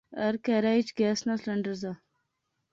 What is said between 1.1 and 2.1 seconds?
نا سلنڈر زا